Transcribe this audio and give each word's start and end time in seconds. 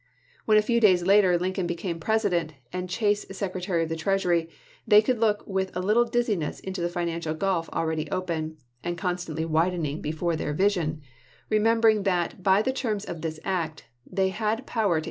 When 0.45 0.57
a 0.57 0.63
few 0.63 0.79
days 0.79 1.03
later 1.03 1.37
Lincoln 1.37 1.67
became 1.67 1.99
President, 1.99 2.53
and 2.73 2.89
Chase 2.89 3.23
Secretary 3.37 3.83
of 3.83 3.89
the 3.89 3.95
Treasury, 3.95 4.49
they 4.87 4.99
could 4.99 5.19
look 5.19 5.45
with 5.45 5.71
a 5.75 5.79
little 5.79 6.01
less 6.01 6.11
dizziness 6.11 6.59
into 6.59 6.81
the 6.81 6.89
financial 6.89 7.35
gulf 7.35 7.69
already 7.69 8.09
open, 8.09 8.57
and 8.83 8.97
constantly 8.97 9.45
widening 9.45 10.01
before 10.01 10.35
their 10.35 10.53
vision, 10.53 11.03
remembering 11.51 12.01
that 12.01 12.41
by 12.41 12.63
the 12.63 12.73
terms 12.73 13.05
of 13.05 13.21
this 13.21 13.39
act 13.43 13.83
Bayley, 14.11 14.35
"U.S. 14.39 14.63